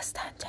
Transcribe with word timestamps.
Dastanca. 0.00 0.48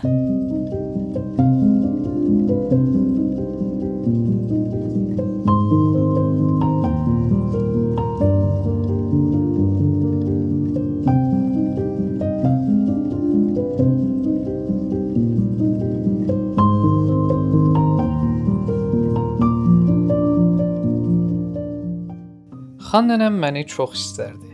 Xan 22.92 23.08
nənəm 23.08 23.36
məni 23.40 23.66
çox 23.68 24.00
istərdi. 24.00 24.48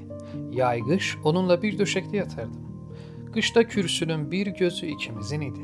Yay 0.57 0.82
qış 0.89 1.20
onunla 1.21 1.61
bir 1.61 1.77
döşəkdə 1.77 2.23
yatardım. 2.23 2.66
Qışda 3.38 3.63
kürsünün 3.63 4.31
bir 4.31 4.47
gözü 4.47 4.85
ikimizin 4.88 5.41
idi. 5.41 5.59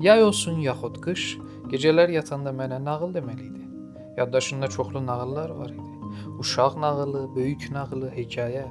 Yay 0.00 0.22
olsun 0.22 0.58
yaxud 0.60 0.98
qış, 1.00 1.22
gecələr 1.72 2.10
yatanda 2.12 2.52
mənə 2.52 2.82
nağıl 2.84 3.14
deməli 3.14 3.46
idi. 3.46 3.62
Yaddaşında 4.16 4.68
çoxlu 4.68 5.06
nağıllar 5.06 5.50
var 5.50 5.70
idi. 5.70 5.94
Uşaq 6.38 6.76
nağılı, 6.80 7.22
böyük 7.36 7.70
nağılı, 7.70 8.10
hekayə. 8.18 8.66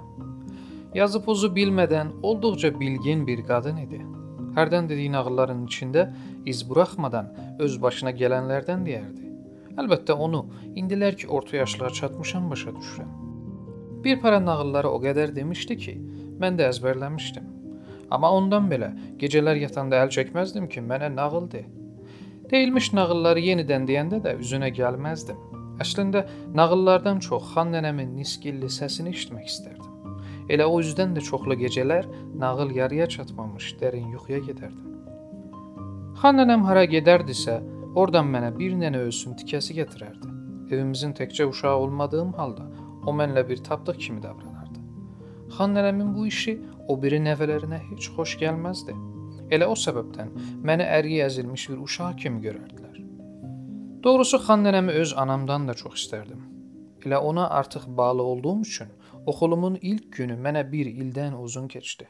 Yazı 0.94 1.24
pozu 1.26 1.48
bilmədən 1.48 2.14
olduqca 2.22 2.80
bilgin 2.80 3.26
bir 3.28 3.42
qadın 3.50 3.82
idi. 3.88 4.04
Hərdən 4.54 4.90
dediyi 4.90 5.12
nağılların 5.18 5.66
içində 5.66 6.14
iz 6.46 6.62
buraxmadan 6.70 7.34
öz 7.60 7.82
başına 7.82 8.14
gələnlərdən 8.22 8.86
deyərdi. 8.86 9.34
Əlbəttə 9.82 10.14
onu 10.14 10.46
indilər 10.76 11.18
ki, 11.18 11.28
orta 11.28 11.58
yaşlığa 11.58 11.90
çatmışam 11.90 12.50
başa 12.54 12.70
düşürəm. 12.70 13.12
Bir 14.06 14.22
para 14.22 14.46
nağılları 14.46 14.90
o 14.90 15.02
qədər 15.02 15.36
demişdi 15.36 15.78
ki, 15.78 16.00
mən 16.38 16.62
də 16.62 16.70
əzbərləmişdim. 16.70 17.57
Amma 18.12 18.32
ondan 18.32 18.70
belə 18.72 18.92
gecələr 19.22 19.60
yatanda 19.62 20.00
əl 20.04 20.14
çəkməzdim 20.16 20.68
ki, 20.72 20.84
mənə 20.92 21.10
nağıl 21.16 21.50
de. 21.52 21.66
Deyilmiş 22.52 22.94
nağılları 22.96 23.44
yenidən 23.50 23.88
deyəndə 23.90 24.22
də 24.24 24.38
üzünə 24.44 24.72
gəlməzdim. 24.80 25.40
Əslində 25.84 26.24
nağıllardan 26.58 27.20
çox 27.28 27.52
xan 27.54 27.74
nənəmin 27.76 28.16
niskilli 28.18 28.70
səsini 28.72 29.14
eşitmək 29.14 29.52
istərdim. 29.52 29.94
Elə 30.50 30.66
o 30.66 30.80
üzdən 30.80 31.14
də 31.18 31.22
çoxlu 31.28 31.58
gecələr 31.60 32.08
nağıl 32.44 32.72
yarıya 32.80 33.10
çatmamış 33.18 33.74
dərin 33.82 34.08
yuxuya 34.16 34.40
gedərdim. 34.48 34.96
Xan 36.22 36.40
nənəm 36.40 36.64
hara 36.66 36.88
gedərdisə, 36.90 37.60
oradan 38.00 38.32
mənə 38.32 38.56
bir 38.58 38.74
nənə 38.80 39.04
ölsün 39.10 39.36
tikəsi 39.38 39.76
gətirərdi. 39.82 40.34
Evimizin 40.72 41.14
təkcə 41.20 41.46
uşağı 41.52 41.84
olmadığım 41.84 42.34
halda 42.40 42.66
O 43.08 43.14
mənlə 43.16 43.46
bir 43.50 43.64
tapdıq 43.64 44.00
kimi 44.04 44.24
davranardı. 44.24 44.57
Xan 45.56 45.76
nənəmin 45.78 46.10
bu 46.16 46.26
işi 46.28 46.58
o 46.92 46.98
biri 47.02 47.20
nəvələrinə 47.24 47.80
heç 47.90 48.10
xoş 48.16 48.36
gəlməzdi. 48.42 48.96
Elə 49.56 49.70
o 49.72 49.76
səbəbdən 49.80 50.34
məni 50.68 50.88
əriyə 50.98 51.30
əzilmiş 51.30 51.70
bir 51.72 51.84
uşaq 51.86 52.18
kimi 52.24 52.44
görərdilər. 52.44 52.98
Doğrusu 54.04 54.42
xan 54.44 54.66
nənəmi 54.68 54.98
öz 55.04 55.14
anamdan 55.24 55.70
da 55.70 55.74
çox 55.82 56.02
istərdim. 56.02 56.42
Elə 57.06 57.22
ona 57.30 57.48
artıq 57.60 57.88
bağlı 57.98 58.24
olduğum 58.24 58.62
üçün 58.62 58.92
oxulumun 59.26 59.80
ilk 59.82 60.12
günü 60.18 60.36
mənə 60.46 60.66
bir 60.72 60.92
ildən 60.92 61.40
uzun 61.40 61.72
keçdi. 61.72 62.10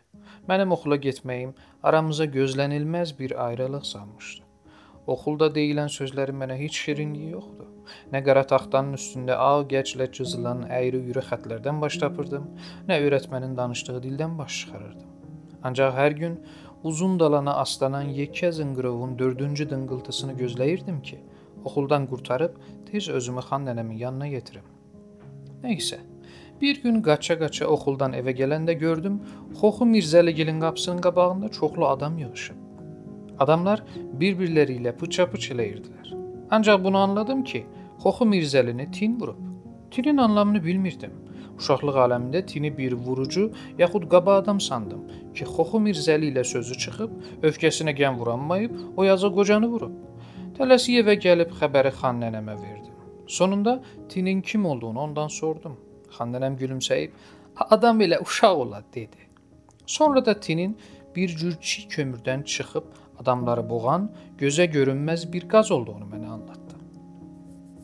Mənim 0.49 0.73
oxula 0.73 0.97
getməyim 1.07 1.53
aramıza 1.83 2.25
gözlənilməz 2.25 3.17
bir 3.19 3.38
ayrılıq 3.45 3.85
salmışdı. 3.94 4.47
Oxulda 5.08 5.47
deyilən 5.55 5.88
sözlərin 5.88 6.36
mənə 6.36 6.58
heç 6.59 6.77
şirinliyi 6.83 7.30
yoxdur. 7.31 7.67
Nə 8.11 8.19
qara 8.25 8.44
taxtanın 8.47 8.97
üstündə 8.97 9.38
ağ 9.39 9.61
gəclə 9.72 10.09
cızılan 10.17 10.66
əyri-üyrü 10.67 11.23
xətlərdən 11.30 11.80
baş 11.83 12.00
tapırdım, 12.02 12.50
nə 12.89 12.97
öyrətmənin 13.05 13.55
danışdığı 13.58 14.02
dildən 14.03 14.35
baş 14.39 14.58
çıxarırdım. 14.61 15.13
Ancaq 15.63 15.95
hər 15.95 16.17
gün 16.19 16.35
uzun 16.83 17.16
dalana 17.19 17.55
aslanan 17.63 18.11
yekə 18.19 18.52
zınqırovun 18.52 19.16
dördüncü 19.19 19.69
dıngıltısını 19.69 20.35
gözləyirdim 20.44 21.02
ki, 21.02 21.22
oxuldan 21.63 22.08
qurtarıb 22.11 22.59
tez 22.91 23.09
özümü 23.09 23.47
xan 23.47 23.66
nənəmin 23.72 24.03
yanına 24.03 24.28
yetirim. 24.35 24.67
Nəysə, 25.63 26.03
bir 26.62 26.84
gün 26.84 27.01
qaça-qaça 27.01 27.66
oxuldan 27.66 28.13
evə 28.13 28.35
gələndə 28.44 28.75
gördüm, 28.85 29.22
Xoxu 29.56 29.88
Mirzəligilin 29.95 30.59
qapısının 30.59 31.01
qabağında 31.01 31.50
çoxlu 31.50 31.88
adam 31.88 32.18
yığılıb. 32.18 32.66
Adamlar 33.40 33.84
bir-birləri 34.22 34.80
ilə 34.81 34.94
pıça-pıç 34.98 35.52
eləyirdilər. 35.53 36.14
Ancaq 36.52 36.84
bunu 36.84 36.98
anladım 36.98 37.44
ki, 37.44 37.66
Xoxu 38.03 38.25
Mirzəlini 38.25 38.92
tin 38.92 39.20
vurub. 39.20 39.40
Tinin 39.92 40.18
anlamını 40.18 40.64
bilmirdim. 40.64 41.12
Uşaqlıq 41.58 41.96
aləmində 42.03 42.44
tini 42.46 42.70
bir 42.78 42.94
vurucu 42.94 43.52
yaxud 43.78 44.03
qaba 44.09 44.36
adam 44.42 44.59
sandım 44.62 45.08
ki, 45.36 45.46
Xoxu 45.46 45.81
Mirzəli 45.86 46.31
ilə 46.31 46.44
sözü 46.46 46.78
çıxıb, 46.84 47.16
öfkəsinə 47.50 47.96
gəm 47.98 48.20
vuranmayıb, 48.20 48.75
o 48.98 49.03
yazı 49.03 49.31
qocanı 49.38 49.69
vurub. 49.72 49.96
Tələsik 50.58 51.02
evə 51.02 51.18
gəlib 51.25 51.56
xəbəri 51.59 51.94
xan 52.00 52.22
nənəmə 52.22 52.56
verdim. 52.62 52.94
Sonunda 53.28 53.81
tinin 54.09 54.42
kim 54.42 54.66
olduğunu 54.66 55.00
ondan 55.00 55.28
sordum. 55.28 55.78
Xan 56.18 56.31
nənəm 56.34 56.58
gülümsəyib, 56.62 57.12
"Adam 57.56 58.02
elə 58.02 58.22
uşaq 58.22 58.56
olar" 58.64 58.84
dedi. 58.94 59.18
Sonra 59.86 60.25
da 60.25 60.40
tinin 60.40 60.78
bir 61.16 61.30
cür 61.30 61.58
çiy 61.62 61.86
kömürdən 61.88 62.44
çıxıb 62.44 62.84
adamları 63.22 63.69
boğan, 63.69 64.11
gözə 64.39 64.67
görünməz 64.72 65.28
bir 65.33 65.47
qaz 65.50 65.72
olduğunu 65.72 66.07
mənə 66.13 66.29
anlatdı. 66.35 66.75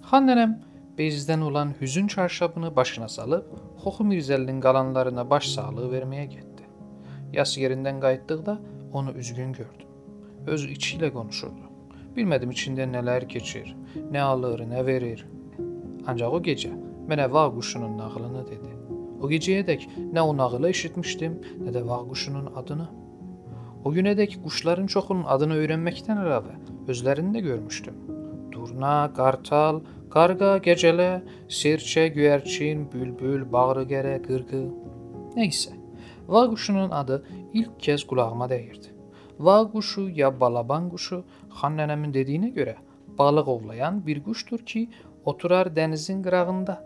Xan 0.09 0.29
nənəm 0.29 0.55
bezdən 0.97 1.41
olan 1.41 1.73
hüzün 1.81 2.07
çarşabını 2.07 2.75
başına 2.75 3.09
salıb 3.09 3.45
Xoxu 3.83 4.03
Mirzəlinin 4.03 4.61
qalanlarına 4.61 5.29
baş 5.29 5.47
sağlığı 5.55 5.89
verməyə 5.95 6.25
getdi. 6.25 6.67
Yas 7.33 7.57
yerindən 7.57 7.99
qayıtdıqda 7.99 8.59
onu 8.93 9.11
üzgün 9.11 9.53
gördüm. 9.53 9.89
Öz 10.47 10.65
içi 10.65 10.97
ilə 10.97 11.11
konuşurdu. 11.11 11.69
Bilmədim 12.15 12.51
içində 12.53 12.85
nələr 12.85 13.25
keçir, 13.27 13.75
nə 14.13 14.21
alır, 14.21 14.61
nə 14.69 14.85
verir. 14.85 15.25
Ancaq 16.07 16.35
o 16.37 16.41
gecə 16.45 16.71
mənə 17.09 17.25
vağ 17.31 17.49
quşunun 17.55 17.97
nağılını 17.97 18.43
dedi. 18.47 18.73
O 19.21 19.29
gecəyədək 19.31 19.87
nə 20.13 20.21
o 20.21 20.35
nağılı 20.37 20.69
eşitmişdim, 20.69 21.39
nə 21.65 21.73
də 21.75 21.81
vağ 21.87 22.03
quşunun 22.09 22.51
adını. 22.59 22.87
O 23.83 23.91
günədək 23.91 24.37
quşların 24.43 24.87
çoxunun 24.93 25.25
adını 25.33 25.57
öyrənməkdən 25.59 26.21
əlavə 26.23 26.55
özlərini 26.91 27.33
də 27.35 27.41
görmüşdüm. 27.47 27.95
Durna, 28.53 29.09
qartal, 29.17 29.81
qarqa, 30.13 30.53
gecələ, 30.63 31.09
sirçə, 31.59 32.05
göyərçin, 32.15 32.85
bülbül, 32.93 33.43
bağrıgərə, 33.55 34.15
qırğı. 34.23 34.61
Nəysə, 35.35 35.75
va 36.27 36.45
quşunun 36.53 36.95
adı 37.01 37.19
ilk 37.59 37.75
kəz 37.87 38.05
qulağıma 38.07 38.47
dəyirdi. 38.53 38.93
Va 39.39 39.57
quşu 39.73 40.07
ya 40.15 40.31
balaban 40.39 40.87
quşu, 40.93 41.23
xan 41.59 41.75
nənəmin 41.81 42.15
dediyinə 42.15 42.53
görə 42.55 42.77
balıq 43.17 43.47
ovlayan 43.55 43.99
bir 44.07 44.23
quşdur 44.23 44.63
ki, 44.71 44.87
oturar 45.25 45.67
dənizin 45.75 46.23
qırağında. 46.23 46.77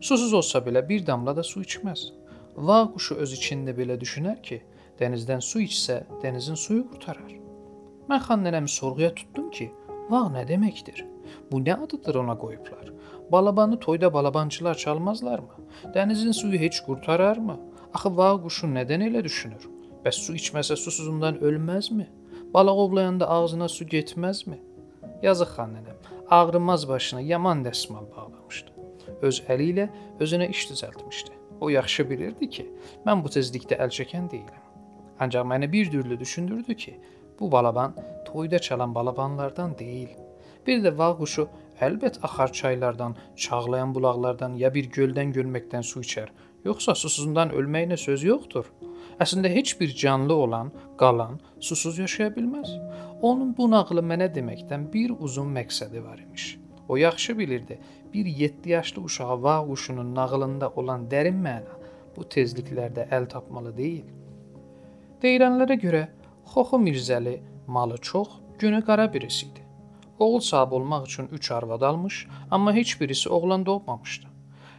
Susuz 0.00 0.32
olsa 0.32 0.58
belə 0.64 0.88
bir 0.88 1.06
damla 1.06 1.36
da 1.36 1.42
su 1.42 1.60
içməz. 1.60 2.08
Va 2.56 2.80
quşu 2.94 3.20
öz 3.22 3.32
içində 3.36 3.74
belə 3.76 4.00
düşünər 4.00 4.40
ki, 4.42 4.62
Dənizdən 4.98 5.42
su 5.44 5.62
içsə, 5.62 6.00
dənizin 6.22 6.58
suyu 6.58 6.84
qurtarar. 6.90 7.32
Mən 8.10 8.22
xan 8.26 8.44
nənəmi 8.46 8.70
sorğuya 8.72 9.12
tutdum 9.14 9.50
ki, 9.54 9.70
vağ 10.10 10.26
nə 10.34 10.44
deməkdir? 10.48 11.04
Bu 11.50 11.60
nə 11.60 11.76
adıdır 11.84 12.20
ona 12.22 12.38
qoyublar? 12.38 12.92
Balabanı 13.32 13.80
toyda 13.80 14.12
balabançılar 14.12 14.74
çalmazlarmı? 14.74 15.54
Dənizin 15.94 16.32
suyu 16.32 16.58
heç 16.58 16.80
qurtararmı? 16.86 17.58
Axı 17.94 18.16
vağ 18.16 18.32
quşu 18.44 18.70
nədən 18.74 19.06
elə 19.08 19.24
düşünür? 19.24 19.68
Bəs 20.04 20.22
su 20.24 20.34
içməsə 20.40 20.76
susuzundan 20.76 21.40
ölməzmi? 21.48 22.08
Balıq 22.54 22.84
ovlayanda 22.84 23.28
ağzına 23.28 23.68
su 23.68 23.84
getməzmi? 23.84 24.58
Yazıq 25.22 25.52
xan 25.56 25.76
nənəm 25.76 25.98
ağrımaz 26.30 26.88
başına 26.88 27.20
yaman 27.20 27.64
dəsmal 27.64 28.06
bağlamışdı. 28.16 28.70
Öz 29.22 29.42
əli 29.48 29.68
ilə 29.72 29.88
özünə 30.20 30.48
iş 30.50 30.70
düzəltmişdi. 30.70 31.32
O 31.60 31.70
yaxşı 31.70 32.10
bilirdi 32.10 32.48
ki, 32.50 32.66
mən 33.06 33.24
bu 33.24 33.32
tezlikdə 33.34 33.78
əl 33.82 33.92
çəkən 33.98 34.28
deyiləm. 34.30 34.67
Ancaq 35.20 35.46
məni 35.46 35.72
bir 35.72 35.92
dürlü 35.92 36.20
düşündürdü 36.20 36.74
ki, 36.74 37.00
bu 37.40 37.52
balaban 37.52 37.94
toyda 38.24 38.58
çalan 38.58 38.94
balabanlardan 38.94 39.78
deyil. 39.78 40.08
Bir 40.66 40.82
də 40.84 40.92
vağ 40.98 41.14
quşu 41.18 41.46
əlbət 41.80 42.18
axar 42.22 42.52
çaylardan, 42.52 43.16
çağlayan 43.36 43.94
bulaqlardan 43.94 44.54
ya 44.62 44.74
bir 44.74 44.90
göldən 44.96 45.32
gölməkdən 45.36 45.82
su 45.82 46.02
içər. 46.02 46.28
Yoxsa 46.64 46.94
susuzundan 46.94 47.54
ölməyinə 47.54 47.96
söz 47.96 48.24
yoxdur. 48.24 48.66
Əslində 49.22 49.48
heç 49.54 49.80
bir 49.80 49.94
canlı 49.94 50.34
olan, 50.34 50.72
qalan 50.98 51.38
susuz 51.60 51.98
yaşaya 51.98 52.30
bilməz. 52.34 52.74
Onun 53.22 53.54
bu 53.56 53.70
nağılı 53.70 54.04
mənə 54.10 54.28
deməkdən 54.34 54.92
bir 54.92 55.14
uzun 55.18 55.54
məqsədi 55.54 56.04
var 56.04 56.18
imiş. 56.18 56.58
O 56.88 56.96
yaxşı 56.96 57.38
bilirdi, 57.38 57.78
bir 58.14 58.26
7 58.26 58.70
yaşlı 58.70 59.02
uşağa 59.02 59.42
vağ 59.42 59.66
quşunun 59.66 60.14
nağılında 60.14 60.70
olan 60.70 61.08
dərin 61.10 61.42
məna 61.46 61.74
bu 62.16 62.24
tezliklərdə 62.34 63.08
əl 63.14 63.28
tapmalı 63.28 63.76
deyil. 63.76 64.17
Deyilənlərə 65.22 65.74
görə 65.82 66.00
Xoxu 66.46 66.78
Mirzəli 66.78 67.32
malı 67.66 67.96
çox, 68.08 68.28
günü 68.58 68.84
qara 68.86 69.12
birisi 69.12 69.46
idi. 69.46 69.62
Oğul 70.18 70.40
sahib 70.40 70.72
olmaq 70.72 71.06
üçün 71.06 71.28
3 71.32 71.50
arvad 71.50 71.82
almış, 71.82 72.26
amma 72.50 72.72
heç 72.72 73.00
birisi 73.00 73.28
oğlan 73.28 73.66
doğmamışdı. 73.66 74.26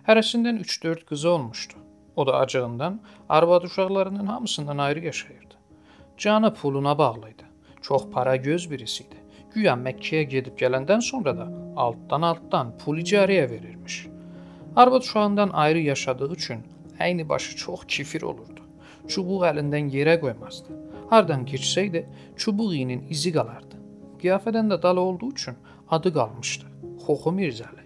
Hərəsindən 0.08 0.62
3-4 0.62 1.04
qızı 1.06 1.30
olmuşdu. 1.30 1.74
O 2.16 2.28
da 2.28 2.38
acığından 2.38 3.02
arvad 3.30 3.64
uşaqlarının 3.64 4.26
hamısından 4.26 4.78
ayrı 4.78 5.06
yaşayırdı. 5.06 5.56
Canı 6.18 6.54
puluna 6.54 6.98
bağlı 6.98 7.30
idi. 7.30 7.44
Çox 7.82 8.10
para 8.12 8.36
göz 8.36 8.72
birisi 8.72 9.04
idi. 9.04 9.16
Güya 9.54 9.74
Məkkəyə 9.74 10.24
gedib 10.24 10.56
gələndən 10.58 11.02
sonra 11.02 11.38
da 11.38 11.50
altdan-altdan 11.76 12.78
pul 12.78 13.04
icarəyə 13.04 13.50
verirmiş. 13.50 14.08
Arvad 14.76 15.02
uşağından 15.02 15.50
ayrı 15.50 15.80
yaşadığı 15.80 16.32
üçün 16.34 16.64
əyni 17.00 17.30
başı 17.30 17.58
çox 17.58 17.86
kifir 17.88 18.22
olurdu. 18.22 18.59
Çubuq 19.10 19.46
əlindən 19.50 19.90
yerə 19.94 20.20
qoymazdı. 20.22 20.76
Hardan 21.10 21.46
keçsəydi, 21.50 22.06
çubuq 22.38 22.74
iyinin 22.78 23.06
izi 23.10 23.32
qalardı. 23.34 23.80
Qiyafədən 24.22 24.70
də 24.72 24.82
dalı 24.84 25.02
olduğu 25.02 25.32
üçün 25.32 25.56
adı 25.90 26.14
qalmışdı. 26.14 26.66
Xoxu 27.06 27.32
Mirzəli. 27.40 27.86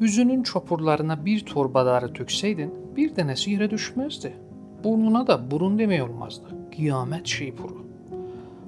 Üzünün 0.00 0.42
çopurlarına 0.42 1.16
bir 1.26 1.46
torba 1.46 1.86
darı 1.86 2.10
töksəydin, 2.18 2.74
bir 2.96 3.14
dənəsi 3.16 3.54
yerə 3.54 3.70
düşməzdi. 3.70 4.32
Burnuna 4.84 5.26
da 5.26 5.38
burun 5.50 5.78
demək 5.78 6.02
olmazdı. 6.08 6.60
Qiyamət 6.76 7.26
şeypuru. 7.36 7.84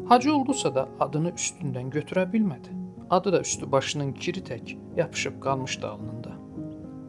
Hacı 0.09 0.35
oldusa 0.37 0.75
da 0.75 0.88
adını 1.00 1.35
üstündən 1.35 1.91
götürə 1.91 2.25
bilmədi. 2.33 2.73
Adı 3.11 3.33
da 3.33 3.41
üstü 3.41 3.73
başının 3.73 4.12
kiri 4.12 4.41
tək 4.41 4.77
yapışıb 4.97 5.41
qalmışdı 5.41 5.88
alnında. 5.88 6.37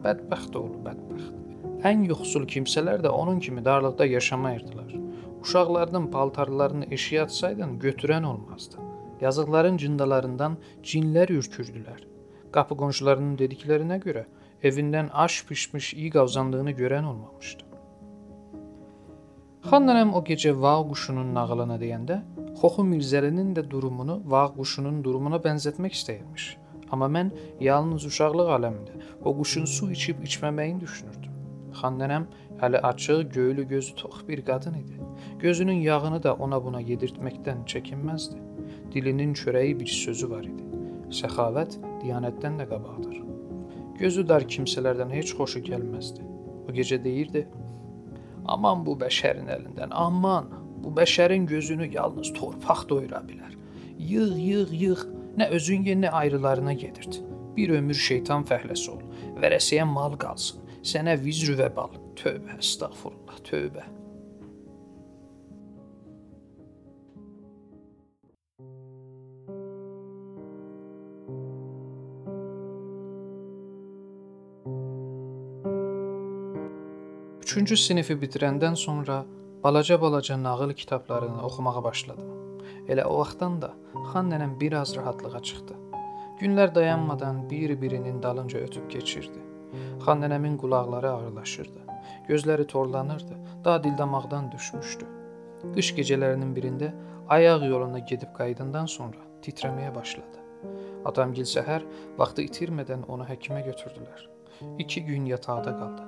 Bədbəxt 0.04 0.58
oğlu 0.58 0.82
bədbəxt. 0.84 1.37
Ən 1.86 2.00
yoxsul 2.08 2.42
kimsələr 2.50 3.04
də 3.04 3.10
onun 3.14 3.38
kimi 3.38 3.64
darlıqda 3.64 4.06
yaşamayırdılar. 4.06 4.94
Uşaqlarının 5.42 6.06
paltarlarını 6.10 6.88
eşiyə 6.96 7.20
atsaydın 7.22 7.78
götürən 7.78 8.26
olmazdı. 8.26 8.76
Yazıqların 9.20 9.76
cındalarından 9.76 10.56
cinlər 10.82 11.30
ürkürdülər. 11.30 12.02
Qapı 12.52 12.74
qonşularının 12.80 13.36
dediklərinə 13.38 14.00
görə 14.02 14.24
evindən 14.62 15.10
aş 15.12 15.44
pişmiş 15.46 15.94
iyi 15.94 16.10
qavzandığını 16.10 16.74
görən 16.82 17.06
olmamışdı. 17.12 17.64
Xan 19.68 19.86
nənəm 19.86 20.14
o 20.18 20.24
gecə 20.26 20.54
vağ 20.64 20.82
quşunun 20.90 21.30
nağılını 21.34 21.78
deyəndə 21.78 22.18
Xoxu 22.58 22.82
Mirzəlinin 22.90 23.54
də 23.54 23.68
durumunu 23.70 24.22
vağ 24.26 24.46
quşunun 24.58 25.04
durumuna 25.04 25.38
bənzətmək 25.46 25.94
istəyirmiş. 26.00 26.50
Amma 26.90 27.06
mən 27.06 27.30
yalnız 27.60 28.10
uşaqlıq 28.10 28.54
aləmində 28.58 28.98
o 29.22 29.36
quşun 29.38 29.64
su 29.76 29.90
içib 29.94 30.24
içməməyini 30.26 30.80
düşünürdüm. 30.80 31.27
Xan 31.74 31.98
nənəm 32.00 32.26
hələ 32.60 32.80
açıq, 32.90 33.22
göylü 33.34 33.68
gözü 33.68 33.94
tox 33.94 34.28
bir 34.28 34.44
qadın 34.44 34.74
idi. 34.74 35.00
Gözünün 35.38 35.80
yağını 35.88 36.22
da 36.22 36.34
ona 36.34 36.64
buna 36.64 36.80
yedirtməkdən 36.80 37.64
çəkinməzdi. 37.72 38.38
Dilinin 38.92 39.34
çörəyi 39.34 39.80
bir 39.80 39.86
sözü 39.86 40.30
var 40.30 40.44
idi. 40.44 40.64
Səxavət 41.20 41.78
diyanətdən 42.02 42.60
də 42.60 42.68
qabaqdır. 42.72 43.20
Gözü 43.98 44.28
dar 44.28 44.42
kimsələrdən 44.42 45.12
heç 45.12 45.34
xoşu 45.36 45.60
gəlməzdi. 45.70 46.24
O 46.68 46.72
gecə 46.72 47.04
deyirdi: 47.04 47.46
"Aman 48.44 48.86
bu 48.86 48.96
bəşərin 49.04 49.48
əlindən, 49.56 49.90
aman, 49.90 50.50
bu 50.84 50.88
bəşərin 51.00 51.46
gözünü 51.46 51.94
yalnız 51.94 52.32
torpaq 52.32 52.88
doyura 52.88 53.22
bilər. 53.28 53.52
Yığ, 53.98 54.28
yığ, 54.48 54.66
yığ, 54.82 54.96
nə 55.38 55.48
özün 55.48 55.82
ye, 55.84 55.94
nə 55.94 56.10
ayrılarına 56.10 56.72
gedirdi. 56.72 57.24
Bir 57.56 57.70
ömür 57.70 57.94
şeytan 57.94 58.44
fəhləsi 58.46 58.90
ol. 58.90 59.02
Vərəsiyə 59.42 59.84
mal 59.84 60.14
qalsın. 60.18 60.67
Sənə 60.88 61.18
vizrü 61.20 61.58
və 61.58 61.68
bal. 61.76 61.96
Tövbə, 62.16 62.58
estağfurullah, 62.62 63.40
tövbə." 63.44 63.84
Üçüncü 77.42 77.76
sinifi 77.80 78.14
bitirəndən 78.22 78.76
sonra 78.76 79.24
balaca-balaca 79.64 80.36
nağıl 80.42 80.72
kitablarını 80.72 81.42
oxumağa 81.48 81.84
başladım. 81.84 82.30
Elə 82.88 83.04
o 83.04 83.18
vaxtdan 83.18 83.60
da 83.62 83.70
xan 84.12 84.30
nənəm 84.32 84.56
biraz 84.60 84.96
rahatlığa 84.96 85.42
çıxdı. 85.50 85.76
Günlər 86.40 86.74
dayanmadan 86.74 87.50
bir-birinin 87.50 88.22
dalınca 88.22 88.58
ötüb 88.58 88.90
keçirdi. 88.90 89.47
Xan 90.04 90.22
nənəmin 90.22 90.56
qulaqları 90.62 91.10
ağırlaşırdı. 91.10 91.80
Gözləri 92.28 92.66
torlanırdı, 92.66 93.36
da 93.64 93.84
dildamaqdan 93.84 94.52
düşmüşdü. 94.52 95.06
Qış 95.74 95.92
gecələrinin 95.98 96.54
birində 96.56 96.92
ayaq 97.36 97.64
yoluna 97.70 97.98
gedib 98.10 98.30
qayıdandan 98.38 98.86
sonra 98.86 99.24
titrəməyə 99.42 99.94
başladı. 99.94 100.44
Atamgil 101.10 101.46
səhər 101.48 101.84
vaxtı 102.18 102.44
itirmədən 102.48 103.04
onu 103.08 103.26
həkimə 103.26 103.64
götürdülər. 103.66 104.28
2 104.78 105.04
gün 105.04 105.26
yataqda 105.26 105.76
qaldı. 105.80 106.02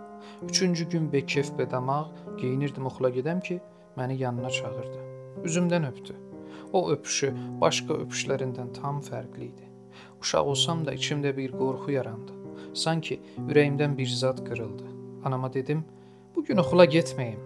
Üçüncü 0.48 0.88
gün 0.90 1.12
bekef 1.12 1.58
bedamaq 1.58 2.10
geyinirdim 2.40 2.86
oxula 2.86 3.10
gedəm 3.10 3.40
ki, 3.40 3.60
məni 3.96 4.18
yanına 4.22 4.50
çağırdı. 4.50 5.00
Üzümdən 5.44 5.86
öpdü. 5.90 6.16
O 6.72 6.90
öpüşü 6.90 7.32
başqa 7.60 7.94
öpüşlərindən 8.04 8.72
tam 8.80 9.00
fərqli 9.00 9.50
idi. 9.52 9.70
Uşaq 10.20 10.52
olsam 10.54 10.84
da 10.86 10.94
içimdə 10.94 11.36
bir 11.36 11.52
qorxu 11.52 11.90
yarandı. 11.92 12.39
Sanki 12.74 13.20
ürəyimdən 13.48 13.96
bir 13.98 14.06
zad 14.06 14.44
qırıldı. 14.46 14.82
Anama 15.24 15.52
dedim, 15.52 15.84
bu 16.36 16.44
gün 16.44 16.56
oxula 16.56 16.84
getməyim. 16.84 17.40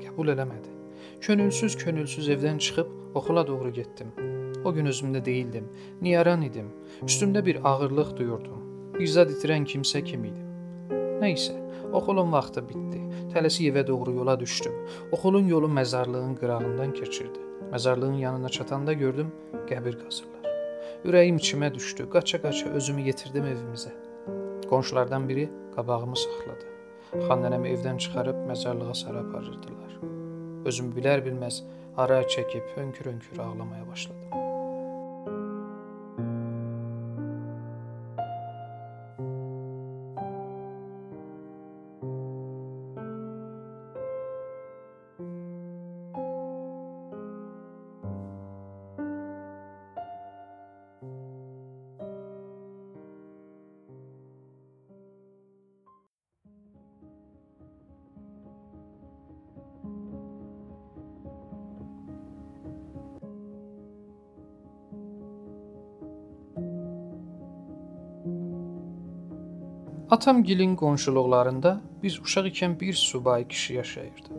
Qəbul 0.00 0.32
eləmədi. 0.34 0.74
Könülsüz 1.20 1.76
könülsüz 1.76 2.28
evdən 2.28 2.58
çıxıb 2.58 3.14
oxula 3.14 3.46
doğru 3.46 3.72
getdim. 3.72 4.12
O 4.64 4.72
gün 4.72 4.86
özümdə 4.86 5.24
değildim. 5.24 5.68
Niyaran 6.02 6.42
idim. 6.42 6.68
Üstümdə 7.02 7.44
bir 7.46 7.58
ağırlıq 7.64 8.16
duyurdum. 8.16 8.60
Bir 8.98 9.06
zad 9.06 9.30
itirən 9.30 9.64
kimsə 9.64 10.04
kimi 10.04 10.28
idim. 10.28 10.48
Nə 11.20 11.32
isə, 11.36 11.56
Oxulun 11.92 12.30
vaxtı 12.32 12.62
bitdi. 12.68 13.00
Tələsik 13.32 13.72
evə 13.72 13.82
doğru 13.86 14.12
yola 14.20 14.36
düşdüm. 14.40 14.74
Oxulun 15.12 15.46
yolu 15.48 15.68
məzarlığın 15.78 16.34
qırağından 16.40 16.92
keçirdi. 16.94 17.40
Məzarlığın 17.72 18.18
yanına 18.24 18.48
çatanda 18.48 18.92
gördüm 18.92 19.32
qəbir 19.70 19.98
qazırlar. 20.02 20.44
Ürəyim 21.04 21.40
içimə 21.42 21.74
düşdü. 21.74 22.06
Qaça-qaça 22.14 22.70
özümü 22.78 23.02
yetirdim 23.08 23.44
evimizə. 23.44 23.92
Qonşulardan 24.70 25.28
biri 25.28 25.48
qabağımı 25.76 26.16
saxladı. 26.16 26.66
Xan 27.26 27.40
nənəmi 27.44 27.72
evdən 27.74 27.98
çıxarıb 28.02 28.38
məzarlığa 28.50 28.94
sarı 29.02 29.22
aparırdılar. 29.24 29.96
Özüm 30.70 30.92
bilər-bilməz 30.96 31.62
ara 31.96 32.20
çəkib 32.34 32.76
hönkür-hönkür 32.76 33.38
ağlamaya 33.46 33.88
başladım. 33.88 34.39
Atamgilin 70.10 70.72
qonşuluqlarında 70.76 71.80
biz 72.02 72.18
uşaq 72.20 72.46
ikən 72.50 72.80
bir 72.80 72.94
subay 72.94 73.48
kişi 73.48 73.74
yaşayırdı. 73.74 74.30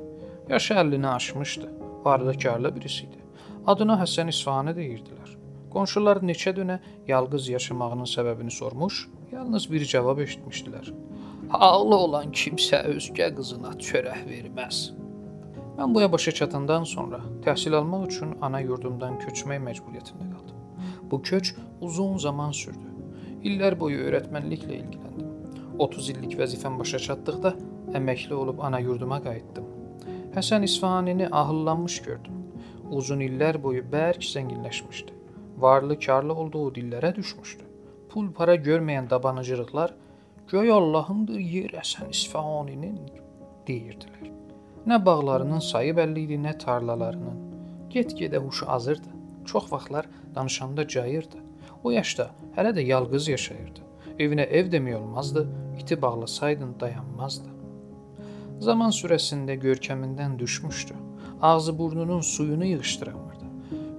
Yaşı 0.49 0.73
50-ni 0.73 1.07
aşmışdı. 1.07 1.69
Varlıkarlı 2.05 2.75
birisi 2.75 3.05
idi. 3.05 3.19
Adına 3.67 3.95
Həsən 4.01 4.29
İsfahani 4.29 4.73
deyirdilər. 4.79 5.29
Qonşular 5.71 6.17
neçə 6.17 6.51
dönə 6.57 6.77
yalqız 7.07 7.47
yaşamağının 7.49 8.09
səbəbini 8.15 8.51
sormuş, 8.51 9.07
yalnız 9.31 9.71
bir 9.71 9.85
cavab 9.85 10.19
eşitmişdilər. 10.19 10.91
Ağlı 11.53 11.95
olan 11.95 12.35
kimsə 12.35 12.83
özgə 12.91 13.31
qızına 13.35 13.71
çörək 13.87 14.27
verməz. 14.27 14.83
Mən 15.77 15.95
bu 15.95 16.11
başa 16.11 16.31
çatandan 16.31 16.83
sonra 16.83 17.21
təhsil 17.45 17.75
almaq 17.75 18.07
üçün 18.09 18.35
ana 18.41 18.59
yurdumdan 18.59 19.19
köçmək 19.23 19.63
məcburiyyətində 19.69 20.31
qaldım. 20.33 20.59
Bu 21.11 21.21
köç 21.21 21.55
uzun 21.81 22.17
zaman 22.17 22.51
sürdü. 22.51 22.87
İllər 23.43 23.79
boyu 23.79 24.03
öyrətmənliklə 24.07 24.75
ilgiləndim. 24.81 25.30
30 25.81 26.09
illik 26.13 26.33
vəzifəm 26.37 26.75
başa 26.77 26.99
çatdıqda 27.01 27.51
əməkli 27.97 28.35
olub 28.37 28.59
ana 28.67 28.79
yurduma 28.79 29.17
qayıtdım. 29.23 29.65
Həsən 30.35 30.63
İsfahanini 30.67 31.29
ahıllanmış 31.39 31.95
gördüm. 32.05 32.35
Uzun 32.97 33.23
illər 33.25 33.57
boyu 33.63 33.81
bərk 33.93 34.21
zənginləşmişdi. 34.33 35.15
Varlı, 35.63 35.97
karlı 36.05 36.35
olduğu 36.43 36.67
dillərə 36.75 37.15
düşmüşdü. 37.15 37.65
Pul 38.09 38.29
para 38.37 38.55
görməyən 38.67 39.09
dabanıcılıqlar 39.09 39.95
göy 40.51 40.71
Allahındır 40.71 41.39
yer 41.39 41.73
Həsən 41.79 42.13
İsfahaninin 42.13 42.99
deyirdilər. 43.67 44.29
Nə 44.85 45.01
bağlarının 45.05 45.65
sayı 45.71 45.97
bəlli 45.97 46.27
idi, 46.27 46.37
nə 46.45 46.57
tarlalarının. 46.61 47.41
Get-gedə 47.89 48.37
huşu 48.45 48.69
azırdı. 48.69 49.17
Çox 49.45 49.71
vaxtlar 49.73 50.05
danışanda 50.35 50.87
cayırdı. 50.87 51.41
O 51.83 51.91
yaşda 51.91 52.29
hələ 52.55 52.77
də 52.77 52.85
yalqız 52.93 53.27
yaşayırdı. 53.27 53.89
Evinə 54.19 54.45
ev 54.45 54.71
demək 54.71 54.95
olmazdı, 54.95 55.47
iti 55.79 56.01
bağlasaydın 56.01 56.75
dayanmazdı. 56.79 57.49
Zaman 58.59 58.91
sürəsində 58.93 59.55
görkəmindən 59.57 60.39
düşmüşdü. 60.39 60.93
Ağzı 61.41 61.77
burnunun 61.79 62.21
suyunu 62.21 62.65
yığışdıramırdı. 62.65 63.45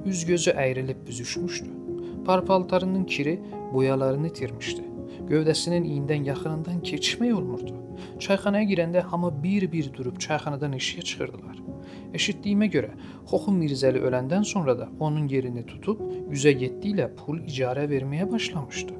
Üz 0.06 0.24
gözü 0.24 0.50
əyrilib 0.50 1.06
büzüşmüşdü. 1.06 1.68
Parpaltarının 2.24 3.04
kiri 3.04 3.40
boyalarını 3.72 4.28
itirmişdi. 4.28 4.84
Gövdəsinin 5.30 5.84
iyindən 5.84 6.24
yaxınından 6.24 6.80
keçmək 6.80 7.32
olmurdu. 7.34 7.74
Çayxanaya 8.18 8.64
girəndə 8.64 9.00
hamı 9.00 9.32
bir-bir 9.42 9.92
durub 9.94 10.18
çayxanadan 10.20 10.72
eşiyə 10.78 11.02
çıxırdılar. 11.02 11.58
Eşitdiyimə 12.14 12.68
görə 12.70 12.90
Xoxu 13.30 13.54
Mirzəli 13.56 14.02
öləndən 14.06 14.44
sonra 14.44 14.78
da 14.78 14.88
onun 15.00 15.28
yerini 15.28 15.66
tutub 15.66 16.00
107 16.30 16.92
ilə 16.94 17.08
pul 17.16 17.38
icarə 17.40 17.88
verməyə 17.90 18.30
başlamışdı. 18.32 18.92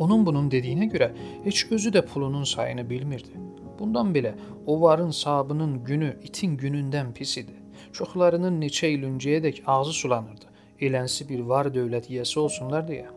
Onun 0.00 0.26
bunun 0.26 0.50
dediyinə 0.50 0.88
görə 0.92 1.10
heç 1.44 1.66
özü 1.76 1.90
də 1.96 2.02
pulunun 2.12 2.44
sayını 2.44 2.86
bilmirdi. 2.90 3.40
Bundan 3.78 4.14
belə 4.14 4.32
o 4.66 4.80
varın 4.80 5.10
sabının 5.10 5.84
günü 5.84 6.14
itin 6.24 6.56
günündən 6.58 7.12
pis 7.12 7.36
idi. 7.38 7.56
Çoxlarının 7.92 8.60
neçə 8.62 8.88
il 8.94 9.04
öncəyədək 9.08 9.62
ağzı 9.66 9.92
sulanırdı. 9.92 10.48
Elənsi 10.80 11.28
bir 11.28 11.40
var 11.52 11.68
dövlət 11.74 12.08
yiyəsi 12.12 12.38
olsunlar 12.40 12.86
deyə. 12.88 13.10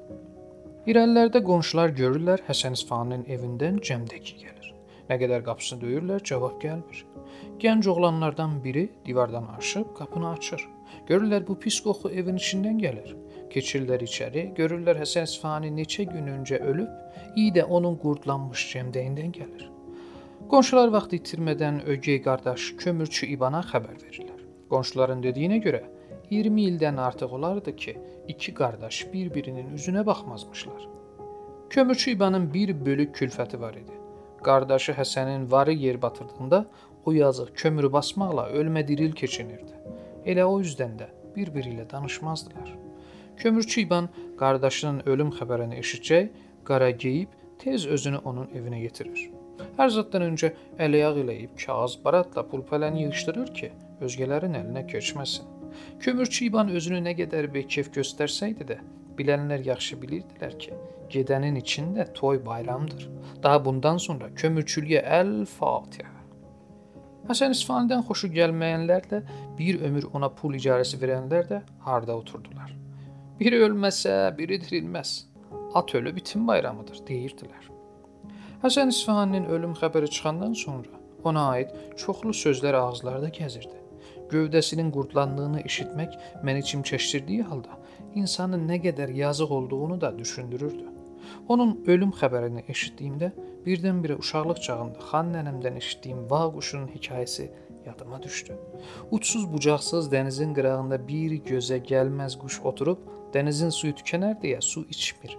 İrəlilərdə 0.87 1.39
qonşular 1.47 1.95
görürlər 1.95 2.43
Həsən 2.47 2.75
İsfahanın 2.75 3.23
evindən 3.31 3.79
cəmdəki 3.87 4.39
gəlir. 4.41 4.71
Nə 5.09 5.19
qədər 5.21 5.43
qapısını 5.47 5.83
döyürlər, 5.83 6.23
cavab 6.27 6.59
gəlmir. 6.63 7.05
Gənc 7.63 7.87
oğlanlardan 7.91 8.63
biri 8.63 8.89
divardan 9.05 9.47
aşıb 9.57 9.93
qapını 9.99 10.29
açır. 10.29 10.67
Görürlər 11.07 11.47
bu 11.47 11.55
pis 11.59 11.79
qoxu 11.85 12.11
evin 12.11 12.39
içindən 12.39 12.83
gəlir. 12.83 13.15
Keçirlər 13.53 14.01
içəri, 14.01 14.47
görürlər 14.57 14.97
Həsən 14.97 15.27
İsfahani 15.29 15.69
neçə 15.75 16.07
gün 16.09 16.31
öncə 16.31 16.57
ölüb, 16.71 16.89
iyi 17.37 17.51
də 17.53 17.63
onun 17.77 17.99
qurdlanmış 18.01 18.63
cəmdəyindən 18.71 19.33
gəlir. 19.35 19.67
Qonşular 20.49 20.89
vaxt 20.95 21.13
itirmədən 21.17 21.83
ögey 21.93 22.21
qardaş 22.25 22.71
kömürçü 22.81 23.29
İbana 23.35 23.61
xəbər 23.69 23.99
verirlər. 24.01 24.41
Qonşuların 24.73 25.21
dediyinə 25.23 25.59
görə 25.61 25.83
20 26.31 26.65
ildən 26.71 26.97
artıq 27.01 27.33
olardı 27.37 27.75
ki, 27.75 27.97
iki 28.27 28.53
qardaş 28.53 29.05
bir-birinin 29.13 29.73
üzünə 29.77 30.05
baxmazmışlar. 30.05 30.87
Kömürçü 31.69 32.11
İbanın 32.11 32.53
bir 32.53 32.85
bölük 32.85 33.15
külfəti 33.15 33.59
var 33.59 33.73
idi. 33.73 33.99
Qardaşı 34.43 34.91
Həsənin 34.91 35.51
varı 35.51 35.73
yer 35.73 36.01
batırdığında 36.01 36.65
o 37.05 37.11
yazıq 37.11 37.53
kömürü 37.55 37.93
basmaqla 37.93 38.49
ölmə 38.49 38.87
diril 38.87 39.11
keçinirdi. 39.11 39.77
Elə 40.25 40.43
o 40.43 40.57
üzdən 40.61 40.97
də 40.99 41.13
bir-biri 41.35 41.77
ilə 41.77 41.89
danışmazdılar. 41.89 42.82
Kömürçü 43.37 43.81
İban 43.81 44.09
qardaşının 44.39 45.01
ölüm 45.05 45.31
xəbərini 45.37 45.79
eşitcək, 45.81 46.29
qara 46.65 46.89
geyib 46.89 47.29
tez 47.59 47.87
özünü 47.87 48.17
onun 48.17 48.47
evinə 48.55 48.79
yetirir. 48.83 49.29
Hər 49.77 49.89
zatdan 49.95 50.25
öncə 50.27 50.51
əliyağ 50.81 51.11
eləyib 51.23 51.57
kağız 51.65 51.97
baratla 52.05 52.43
pul-pələni 52.51 53.05
yığışdırır 53.05 53.53
ki, 53.57 53.69
özgələrin 54.05 54.57
əlinə 54.59 54.85
keçməsin. 54.89 55.45
Kömürçü 55.99 56.45
İban 56.45 56.69
özünü 56.69 57.01
nə 57.07 57.15
qədər 57.17 57.49
bekef 57.53 57.89
göstərsəydi 57.95 58.67
də, 58.69 58.79
bilənlər 59.17 59.65
yaxşı 59.67 59.97
bilirdilər 60.01 60.57
ki, 60.59 60.77
gedənin 61.13 61.57
içində 61.61 62.07
toy 62.13 62.41
bayramdır. 62.45 63.07
Daha 63.43 63.65
bundan 63.65 63.97
sonra 63.97 64.29
kömürçülüyə 64.41 65.03
əl-Fatihə. 65.19 66.11
Həsən 67.29 67.53
İsfanidən 67.55 68.03
xoşu 68.07 68.29
gəlməyənlər 68.35 69.09
də, 69.11 69.21
bir 69.57 69.81
ömür 69.87 70.09
ona 70.13 70.29
pul 70.29 70.57
icarəsi 70.59 70.99
verənlər 71.01 71.47
də 71.49 71.61
harda 71.87 72.17
oturdular. 72.19 72.82
Biri 73.39 73.61
ölməsə, 73.65 74.37
biri 74.37 74.59
dirilməz. 74.61 75.13
At 75.73 75.95
ölü 75.95 76.15
bitim 76.15 76.47
bayramıdır 76.47 76.99
deyirdilər. 77.07 77.69
Həsən 78.63 78.93
İsfahaninin 78.93 79.45
ölüm 79.45 79.73
xəbəri 79.79 80.09
çıxandan 80.09 80.53
sonra 80.53 81.01
ona 81.23 81.47
aid 81.55 81.71
çoxlu 81.97 82.35
sözlər 82.43 82.77
ağızlarda 82.77 83.29
gəzirdi 83.33 83.83
gövdəsinin 84.33 84.91
qurtlandığını 84.95 85.61
eşitmək 85.69 86.17
məni 86.47 86.63
çimçəşdirdiyi 86.69 87.45
halda 87.49 87.77
insanın 88.21 88.67
nə 88.69 88.79
qədər 88.85 89.13
yazıq 89.17 89.51
olduğunu 89.57 90.01
da 90.01 90.11
düşündürürdü. 90.19 90.85
Onun 91.47 91.73
ölüm 91.87 92.11
xəbərini 92.19 92.63
eşitdiyimdə 92.69 93.31
birdən-birə 93.65 94.17
uşaqlıq 94.23 94.61
çağında 94.67 95.09
xan 95.09 95.33
nənəmdən 95.35 95.77
eşitdiyim 95.81 96.25
vağ 96.31 96.45
quşunun 96.55 96.89
hekayəsi 96.95 97.49
yadıma 97.85 98.23
düşdü. 98.23 98.57
Uçsuz 99.11 99.45
bucaqsız 99.53 100.11
dənizin 100.13 100.53
qırağında 100.57 100.99
bir 101.07 101.37
gözə 101.49 101.79
gəlməz 101.91 102.37
quş 102.41 102.59
oturub 102.71 102.99
dənizin 103.33 103.71
suyu 103.73 103.93
tükənər 103.99 104.37
deyə 104.41 104.61
su 104.61 104.85
içmir. 104.95 105.37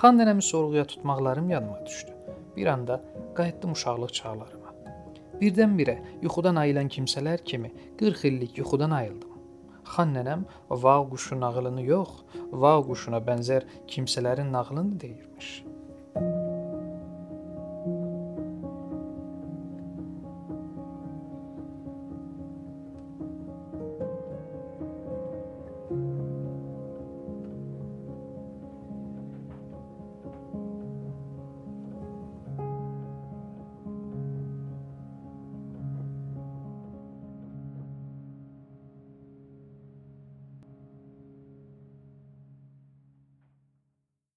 Xan 0.00 0.18
nənəmi 0.20 0.42
sorğuya 0.42 0.84
tutmaqlarım 0.84 1.50
yadıma 1.50 1.86
düşdü. 1.86 2.12
Bir 2.56 2.66
anda 2.66 3.02
qayıtdım 3.36 3.72
uşaqlıq 3.72 4.12
çağlarıma. 4.18 4.72
Birdən-birə 5.40 5.96
yuxudan 6.22 6.56
ayılan 6.56 6.88
kimsələr 6.88 7.44
kimi 7.44 7.72
40 7.98 8.24
illik 8.24 8.58
yuxudan 8.58 8.90
ayıldım. 8.90 9.30
Xan 9.84 10.14
nənəm 10.16 10.42
vağ 10.70 10.98
quşu 11.10 11.40
nağılını 11.40 11.82
yox, 11.82 12.10
vağ 12.52 12.76
quşuna 12.88 13.20
bənzər 13.28 13.62
kimsələrin 13.86 14.52
nağılını 14.52 15.00
deyirmiş. 15.00 15.64